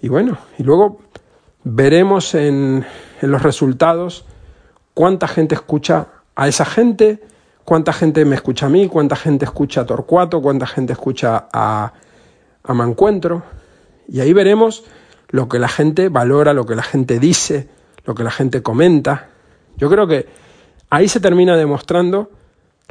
[0.00, 1.00] y bueno, y luego
[1.64, 2.84] veremos en,
[3.20, 4.24] en los resultados
[4.94, 7.22] cuánta gente escucha a esa gente,
[7.64, 11.92] cuánta gente me escucha a mí, cuánta gente escucha a Torcuato, cuánta gente escucha a,
[12.62, 13.42] a Mancuentro.
[14.08, 14.84] Y ahí veremos
[15.28, 17.68] lo que la gente valora, lo que la gente dice,
[18.04, 19.28] lo que la gente comenta.
[19.76, 20.26] Yo creo que
[20.90, 22.30] ahí se termina demostrando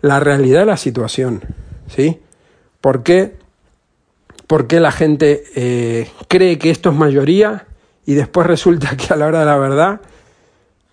[0.01, 1.41] la realidad de la situación,
[1.88, 2.19] ¿sí?
[2.81, 3.38] ¿Por qué,
[4.79, 7.67] la gente eh, cree que esto es mayoría
[8.05, 10.01] y después resulta que a la hora de la verdad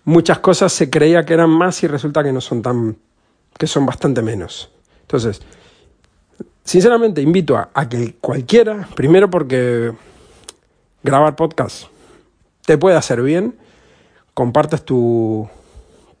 [0.05, 2.97] muchas cosas se creía que eran más y resulta que no son tan,
[3.57, 4.71] que son bastante menos.
[5.01, 5.41] Entonces,
[6.63, 9.93] sinceramente invito a, a que cualquiera, primero porque
[11.03, 11.85] grabar podcast
[12.65, 13.55] te puede hacer bien,
[14.35, 15.49] compartes tu,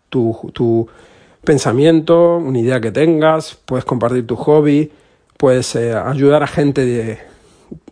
[0.09, 0.89] tu,
[1.43, 4.91] pensamiento, una idea que tengas, puedes compartir tu hobby,
[5.37, 7.19] puedes eh, ayudar a gente de,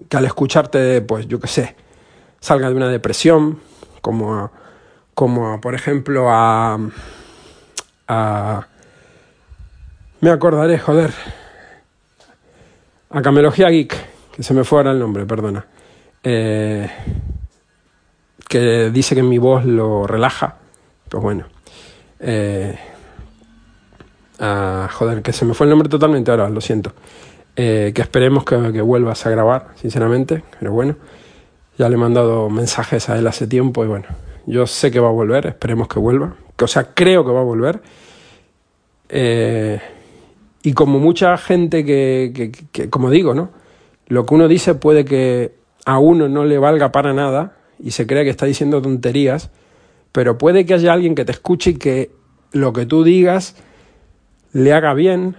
[0.10, 1.76] que al escucharte, pues yo qué sé,
[2.40, 3.60] salga de una depresión,
[4.02, 4.52] como,
[5.14, 6.80] como por ejemplo a,
[8.08, 8.68] a...
[10.20, 11.14] Me acordaré, joder.
[13.10, 13.96] A Camelogía Geek,
[14.36, 15.66] que se me fue ahora el nombre, perdona.
[16.24, 16.90] Eh,
[18.48, 20.56] que dice que mi voz lo relaja.
[21.10, 21.46] Pues bueno,
[22.20, 22.78] eh,
[24.40, 26.94] joder, que se me fue el nombre totalmente ahora, lo siento.
[27.56, 30.96] Eh, que esperemos que, vuelvas a grabar, sinceramente, pero bueno,
[31.78, 34.06] ya le he mandado mensajes a él hace tiempo y bueno,
[34.46, 37.44] yo sé que va a volver, esperemos que vuelva, o sea, creo que va a
[37.44, 37.82] volver.
[39.10, 39.82] Eh,
[40.64, 43.50] y como mucha gente que, que, como digo, ¿no?
[44.08, 45.54] Lo que uno dice puede que
[45.86, 49.52] a uno no le valga para nada y se crea que está diciendo tonterías,
[50.12, 52.12] pero puede que haya alguien que te escuche y que
[52.52, 53.56] lo que tú digas
[54.54, 55.36] le haga bien,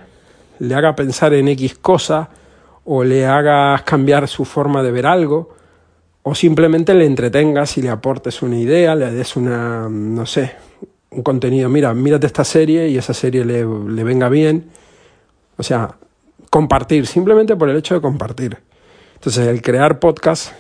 [0.59, 2.31] le haga pensar en X cosa,
[2.85, 5.54] o le hagas cambiar su forma de ver algo,
[6.22, 10.52] o simplemente le entretengas y le aportes una idea, le des una, no sé,
[11.11, 14.70] un contenido, mira, mírate esta serie y esa serie le, le venga bien.
[15.59, 15.97] O sea,
[16.49, 18.57] compartir, simplemente por el hecho de compartir.
[19.16, 20.53] Entonces, el crear podcast,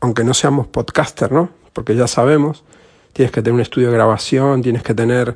[0.00, 1.50] aunque no seamos podcaster, ¿no?
[1.74, 2.64] Porque ya sabemos
[3.12, 5.34] tienes que tener un estudio de grabación, tienes que tener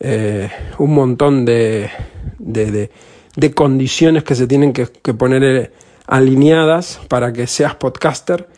[0.00, 1.90] eh, un montón de,
[2.38, 2.90] de,
[3.36, 5.72] de, condiciones que se tienen que, poner eh,
[6.06, 8.48] alineadas para que seas podcaster,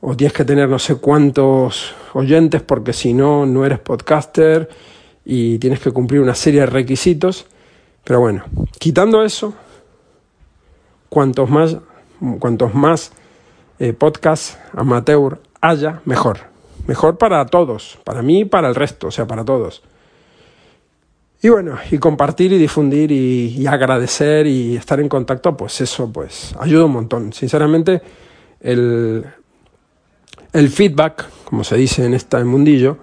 [0.00, 4.68] o tienes que tener no sé cuántos oyentes porque si no, no eres podcaster
[5.24, 7.46] y tienes que cumplir una serie de requisitos.
[8.04, 8.44] Pero bueno,
[8.78, 9.54] quitando eso,
[11.08, 11.76] cuantos más,
[12.40, 13.12] cuantos más
[13.78, 16.38] eh, podcast amateur haya, mejor.
[16.86, 19.82] Mejor para todos, para mí y para el resto, o sea, para todos.
[21.40, 26.54] Y bueno, y compartir y difundir y, agradecer y estar en contacto, pues eso pues
[26.60, 27.32] ayuda un montón.
[27.32, 28.00] Sinceramente,
[28.60, 29.24] el,
[30.52, 32.98] el feedback, como se dice en este mundillo,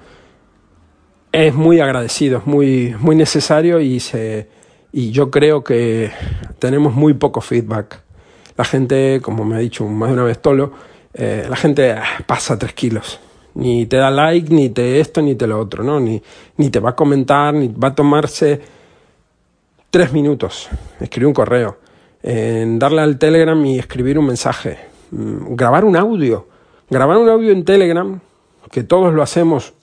[1.31, 4.47] es muy agradecido, es muy, muy necesario y, se,
[4.91, 6.11] y yo creo que
[6.59, 8.01] tenemos muy poco feedback.
[8.57, 10.71] La gente, como me ha dicho más de una vez Tolo,
[11.13, 13.19] eh, la gente pasa tres kilos.
[13.55, 15.99] Ni te da like, ni te esto, ni te lo otro, ¿no?
[15.99, 16.21] Ni,
[16.57, 18.61] ni te va a comentar, ni va a tomarse
[19.89, 21.79] tres minutos, escribir un correo,
[22.21, 24.77] en darle al Telegram y escribir un mensaje,
[25.11, 26.47] mm, grabar un audio,
[26.89, 28.19] grabar un audio en Telegram,
[28.71, 29.73] que todos lo hacemos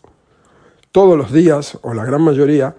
[0.93, 2.77] todos los días, o la gran mayoría,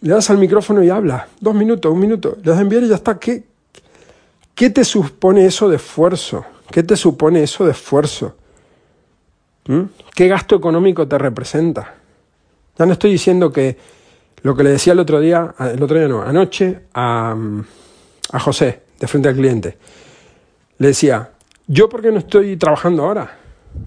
[0.00, 2.88] le das al micrófono y habla, dos minutos, un minuto, le das a enviar y
[2.88, 3.18] ya está.
[3.18, 3.44] ¿Qué,
[4.54, 6.44] ¿Qué te supone eso de esfuerzo?
[6.70, 8.36] ¿Qué te supone eso de esfuerzo?
[9.66, 9.82] ¿Mm?
[10.14, 11.94] ¿Qué gasto económico te representa?
[12.78, 13.76] Ya no estoy diciendo que
[14.42, 17.36] lo que le decía el otro día, el otro día no, anoche a,
[18.32, 19.78] a José, de frente al cliente.
[20.78, 21.30] Le decía,
[21.66, 23.38] yo porque no estoy trabajando ahora,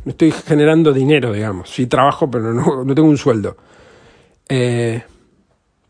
[0.06, 1.70] no estoy generando dinero, digamos.
[1.70, 3.58] Sí trabajo, pero no, no tengo un sueldo.
[4.48, 5.04] Eh,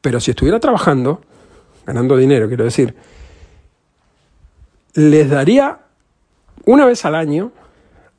[0.02, 1.22] pero si estuviera trabajando,
[1.86, 2.96] ganando dinero, quiero decir,
[4.94, 5.80] les daría
[6.66, 7.52] una vez al año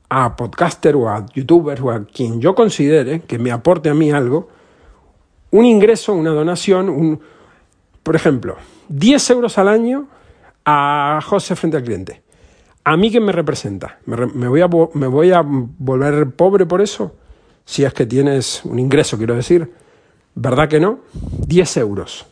[0.08, 4.10] a podcaster o a youtuber o a quien yo considere que me aporte a mí
[4.10, 4.48] algo,
[5.52, 7.20] un ingreso, una donación, un,
[8.02, 8.56] por ejemplo,
[8.88, 10.08] 10 euros al año
[10.64, 12.22] a José frente al cliente.
[12.84, 13.98] ¿A mí qué me representa?
[14.06, 17.14] ¿Me, voy a, ¿Me voy a volver pobre por eso?
[17.64, 19.70] Si es que tienes un ingreso, quiero decir.
[20.34, 21.00] ¿Verdad que no?
[21.46, 22.26] 10 euros.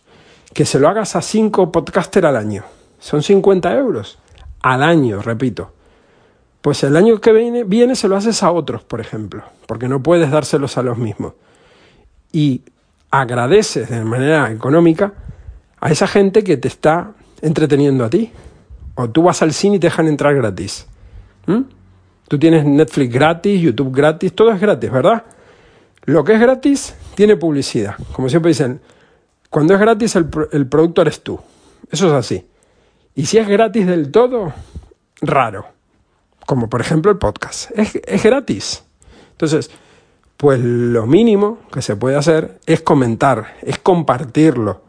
[0.54, 2.64] Que se lo hagas a 5 podcaster al año.
[2.98, 4.18] Son 50 euros.
[4.60, 5.72] Al año, repito.
[6.60, 10.02] Pues el año que viene, viene se lo haces a otros, por ejemplo, porque no
[10.02, 11.34] puedes dárselos a los mismos.
[12.32, 12.62] Y
[13.10, 15.12] agradeces de manera económica
[15.80, 18.32] a esa gente que te está entreteniendo a ti.
[18.96, 20.86] O tú vas al cine y te dejan entrar gratis.
[21.46, 21.62] ¿Mm?
[22.26, 25.24] Tú tienes Netflix gratis, YouTube gratis, todo es gratis, ¿verdad?
[26.08, 27.96] Lo que es gratis tiene publicidad.
[28.14, 28.80] Como siempre dicen,
[29.50, 30.26] cuando es gratis el,
[30.66, 31.38] producto eres tú.
[31.90, 32.46] Eso es así.
[33.14, 34.54] Y si es gratis del todo,
[35.20, 35.66] raro
[36.46, 37.70] como por ejemplo el podcast.
[37.74, 38.82] Es, gratis.
[39.32, 39.70] Entonces,
[40.38, 44.80] pues lo mínimo que se puede hacer es comentar, es compartirlo,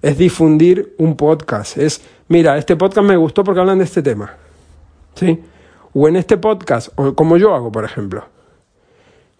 [0.00, 4.32] es difundir un podcast, es, mira, este podcast me gustó porque hablan de este tema.
[5.16, 5.42] ¿Sí?
[5.92, 8.37] O en este podcast, o como yo hago, por ejemplo.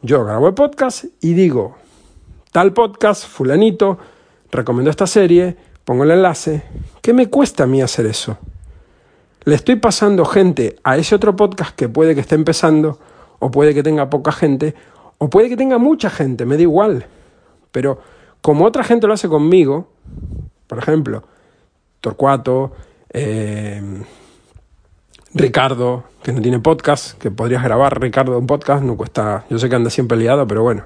[0.00, 1.76] Yo grabo el podcast y digo,
[2.52, 3.98] tal podcast, fulanito,
[4.50, 6.62] recomiendo esta serie, pongo el enlace.
[7.02, 8.38] ¿Qué me cuesta a mí hacer eso?
[9.48, 12.98] le estoy pasando gente a ese otro podcast que puede que esté empezando,
[13.38, 14.74] o puede que tenga poca gente,
[15.16, 17.06] o puede que tenga mucha gente, me da igual.
[17.72, 17.98] Pero
[18.42, 19.88] como otra gente lo hace conmigo,
[20.66, 21.24] por ejemplo,
[22.02, 22.72] Torcuato,
[23.10, 23.82] eh,
[25.34, 29.68] Ricardo, que no tiene podcast, que podrías grabar Ricardo un podcast, no cuesta, yo sé
[29.68, 30.84] que anda siempre liado, pero bueno.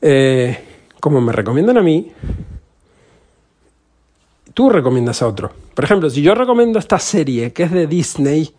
[0.00, 0.58] Eh,
[1.00, 2.12] como me recomiendan a mí,
[4.54, 5.50] tú recomiendas a otro.
[5.74, 8.54] Por ejemplo, si yo recomiendo esta serie que es de Disney,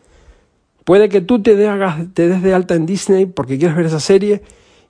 [0.83, 1.55] puede que tú te,
[2.13, 4.41] te des de alta en Disney porque quieres ver esa serie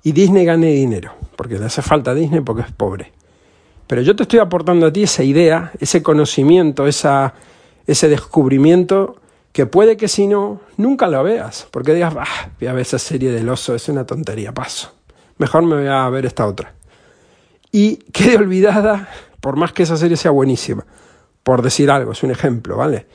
[0.03, 3.11] y Disney gane dinero, porque le hace falta a Disney porque es pobre.
[3.85, 7.33] Pero yo te estoy aportando a ti esa idea, ese conocimiento, esa,
[7.91, 9.17] ese descubrimiento
[9.51, 12.99] que puede que si no, nunca lo veas, porque digas, ah, voy a ver esa
[12.99, 14.93] serie del oso, es una tontería, paso.
[15.37, 16.73] Mejor me voy a ver esta otra.
[17.71, 19.09] Y quede olvidada
[19.41, 20.85] por más que esa serie sea buenísima,
[21.43, 23.07] por decir algo, es un ejemplo, ¿vale?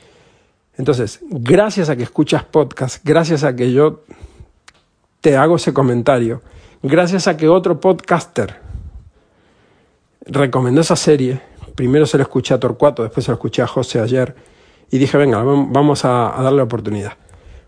[0.77, 4.03] Entonces, gracias a que escuchas podcast, gracias a que yo
[5.21, 6.41] te hago ese comentario,
[6.83, 8.59] gracias a que otro podcaster
[10.25, 11.39] recomendó esa serie,
[11.75, 14.35] primero se lo escuché a Torcuato, después se lo escuché a José ayer,
[14.91, 17.13] y dije, venga, vamos a, darle la oportunidad.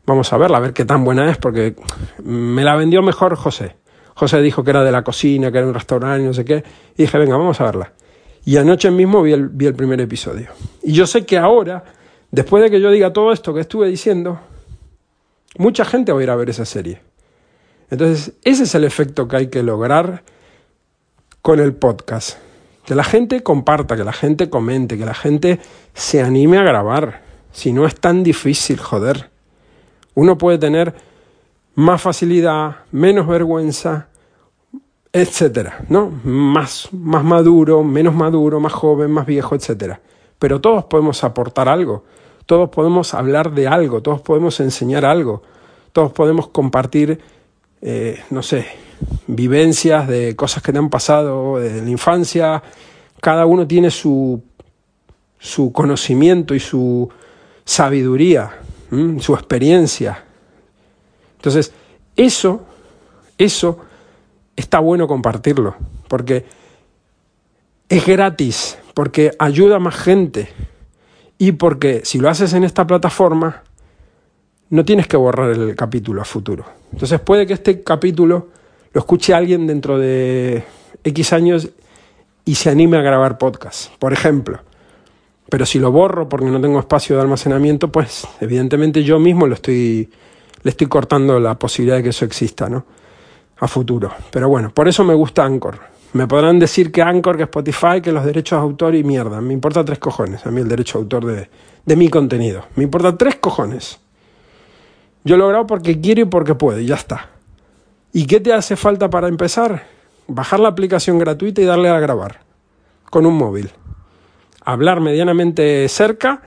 [0.06, 1.76] Vamos a verla, a ver qué tan buena es, porque
[2.24, 3.76] me la vendió mejor José.
[4.14, 6.64] José dijo que era de la cocina, que era un restaurante, no sé qué,
[6.96, 7.92] y dije, venga, vamos a verla.
[8.46, 10.48] Y anoche mismo vi el, vi el primer episodio.
[10.82, 11.84] Y yo sé que ahora,
[12.32, 14.40] después de que yo diga todo esto que estuve diciendo,
[15.58, 17.02] mucha gente va a ir a ver esa serie.
[17.90, 20.24] Entonces, ese es el efecto que hay que lograr
[21.42, 22.38] con el podcast.
[22.88, 25.60] Que la gente comparta, que la gente comente, que la gente
[25.94, 27.22] se anime a grabar.
[27.52, 29.30] Si no es tan difícil, joder.
[30.16, 30.96] Uno puede tener
[31.76, 34.08] más facilidad, menos vergüenza,
[35.12, 36.10] etcétera, ¿no?
[36.24, 40.00] Más, más maduro, menos maduro, más joven, más viejo, etcétera.
[40.40, 42.06] Pero todos podemos aportar algo.
[42.46, 45.42] todos podemos hablar de algo, todos podemos enseñar algo,
[45.92, 47.20] todos podemos compartir,
[47.82, 48.66] eh, no sé,
[49.28, 52.64] vivencias de cosas que te han pasado de la infancia,
[53.22, 54.44] cada uno tiene su,
[55.40, 57.10] su conocimiento y su
[57.66, 58.60] sabiduría,
[59.20, 60.24] su experiencia.
[61.36, 61.74] Entonces,
[62.16, 62.66] eso,
[63.38, 63.80] eso
[64.56, 65.76] está bueno compartirlo,
[66.08, 66.46] porque
[67.90, 70.50] es gratis, porque ayuda a más gente
[71.38, 73.64] y porque si lo haces en esta plataforma,
[74.70, 76.66] no tienes que borrar el capítulo a futuro.
[76.92, 78.50] Entonces puede que este capítulo
[78.98, 80.64] lo escuche alguien dentro de
[81.04, 81.70] X años
[82.46, 84.60] y se anime a grabar podcast, por ejemplo.
[85.52, 89.54] Pero si lo borro porque no tengo espacio de almacenamiento, pues evidentemente yo mismo le
[89.54, 90.10] estoy
[90.90, 92.88] cortando la posibilidad de que eso exista, ¿no?
[93.60, 94.12] A futuro.
[94.32, 95.78] Pero bueno, por eso me gusta Anchor.
[96.14, 99.42] Me podrán decir que Anchor, que Spotify, que los derechos de autor y mierda.
[99.42, 101.50] Me importa tres cojones a mí el derecho de autor de,
[101.86, 102.66] de mi contenido.
[102.76, 104.00] Me importa tres cojones.
[105.24, 107.37] Yo lo he grabado porque quiero y porque puedo, y ya está.
[108.14, 109.86] ¿Y qué te hace falta para empezar?
[110.28, 112.42] Bajar la aplicación gratuita y darle a grabar
[113.10, 113.72] con un móvil
[114.68, 116.42] hablar medianamente cerca,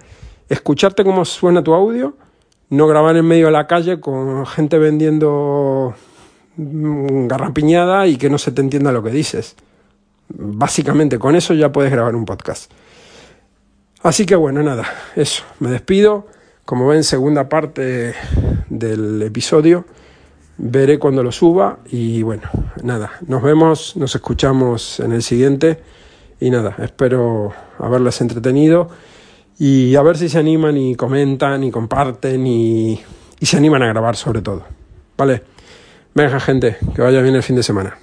[0.51, 2.19] escucharte cómo suena tu audio,
[2.69, 5.95] no grabar en medio de la calle con gente vendiendo
[6.57, 9.57] mm, garrapiñada y que no se te entienda lo que dices.
[10.29, 12.71] Básicamente con eso ya puedes grabar un podcast.
[14.03, 14.85] Así que bueno, nada,
[15.17, 16.27] eso, me despido.
[16.67, 18.15] Como ven, segunda parte
[18.69, 19.87] del episodio.
[20.63, 22.43] Veré cuando lo suba y bueno,
[22.83, 25.81] nada, nos vemos, nos escuchamos en el siguiente.
[26.39, 28.91] Y nada, espero haberles entretenido
[29.59, 33.01] y a ver si se animan y comentan y comparten y,
[33.41, 34.65] y se animan a grabar sobre todo.
[35.17, 35.43] ¿Vale?
[36.15, 37.97] Venga gente, que vaya bien el fin de semana.